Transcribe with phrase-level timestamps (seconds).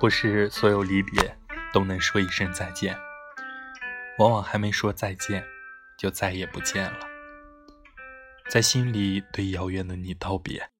[0.00, 1.36] 不是所有离别
[1.72, 2.96] 都能说一声再见，
[4.18, 5.44] 往往还没说再见，
[5.98, 7.00] 就再也不见了。
[8.48, 10.70] 在心里对遥远的你道别，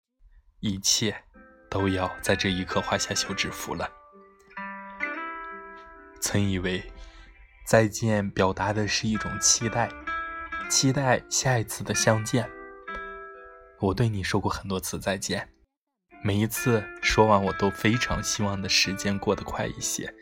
[0.61, 1.25] 一切
[1.69, 3.91] 都要在这一刻画下休止符了。
[6.21, 6.83] 曾以为
[7.67, 9.91] 再见表达的是一种期待，
[10.71, 12.49] 期待下一次的相见。
[13.81, 15.49] 我对你说过很多次再见。
[16.21, 20.13] 每一次说完，我都非常希望的时间过得快一些，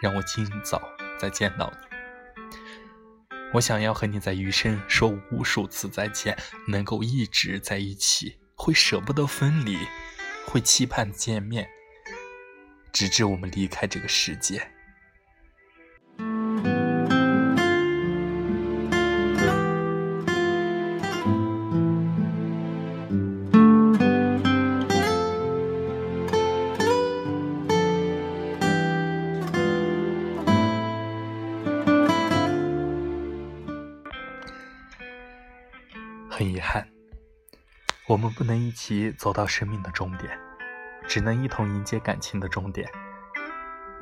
[0.00, 0.82] 让我尽早
[1.18, 3.36] 再见到你。
[3.52, 9.76] 我想要和你在余生说无数次再见，能够一直在一起，会舍不得分离，
[10.46, 11.68] 会期盼见面，
[12.90, 14.70] 直至我们离开这个世界。
[36.34, 36.88] 很遗憾，
[38.08, 40.40] 我们不能一起走到生命的终点，
[41.06, 42.90] 只能一同迎接感情的终点。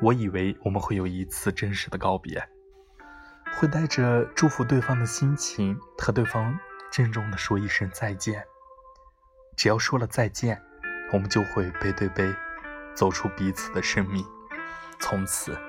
[0.01, 2.41] 我以为我们会有一次真实的告别，
[3.55, 6.57] 会带着祝福对方的心情和对方
[6.89, 8.41] 郑重的说一声再见。
[9.57, 10.61] 只要说了再见，
[11.11, 12.33] 我们就会背对背
[12.95, 14.25] 走出彼此的生命，
[15.01, 15.59] 从此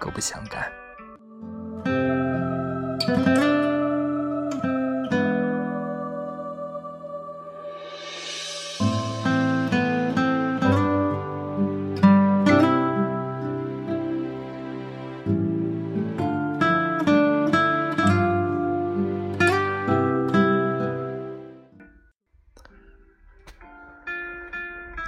[0.00, 0.79] 各不相干。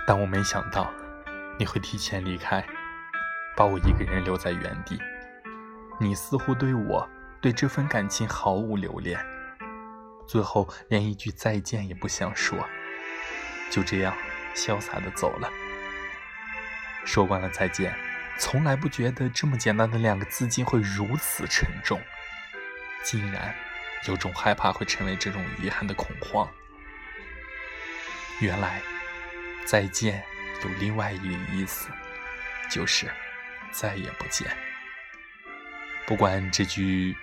[0.04, 0.92] 但我没想到，
[1.58, 2.64] 你会提前离开，
[3.56, 5.00] 把我一个人留在原地。
[6.00, 7.08] 你似乎对我，
[7.40, 9.24] 对这份感情毫无留恋，
[10.26, 12.58] 最后连一句再见也不想说，
[13.70, 14.12] 就这样
[14.56, 15.48] 潇洒的走了。
[17.04, 17.94] 说完了再见，
[18.38, 22.00] 从来不觉得这么简单的两个字竟会如此沉重，
[23.04, 23.54] 竟然
[24.08, 26.48] 有种害怕会成为这种遗憾的恐慌。
[28.40, 28.82] 原来。
[29.64, 30.22] 再见
[30.62, 31.88] 有另外一个意思，
[32.70, 33.10] 就是
[33.70, 34.46] 再也不见。
[36.06, 37.16] 不管这句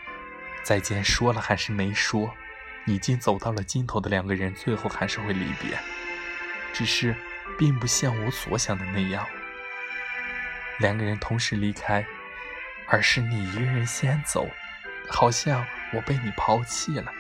[0.64, 2.34] 再见说了还是没说，
[2.86, 5.78] 已经走到了尽头的两个人，最后还是会离别，
[6.74, 7.16] 只是
[7.58, 9.26] 并不像我所想的那样，
[10.80, 12.06] 两个人同时离开，
[12.88, 14.50] 而是你一个人先走，
[15.10, 17.14] 好像我被你抛弃了，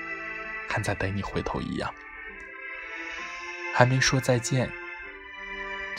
[0.67, 1.93] 还在等你回头一样，
[3.75, 4.69] 还没说再见。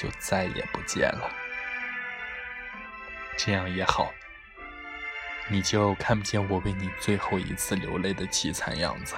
[0.01, 1.31] 就再也不见了，
[3.37, 4.11] 这样也好，
[5.51, 9.15] 你就看不见我为你最后一次流泪的凄惨样子，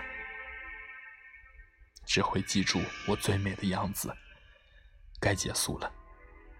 [2.04, 4.12] 只会记住我最美的样子。
[5.20, 5.88] 该结束了，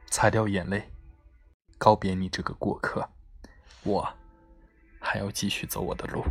[0.06, 0.88] 擦掉眼泪，
[1.76, 3.10] 告别你这个过客，
[3.82, 4.16] 我
[5.00, 6.24] 还要继续走我的路。